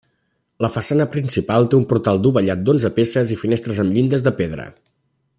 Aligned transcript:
La 0.65 0.69
façana 0.77 1.05
principal 1.15 1.67
té 1.73 1.77
un 1.79 1.85
portal 1.91 2.21
dovellat 2.27 2.63
d'onze 2.69 2.91
peces 2.95 3.35
i 3.35 3.41
finestres 3.43 3.83
amb 3.85 3.95
llindes 3.99 4.25
de 4.29 4.35
pedra. 4.41 4.67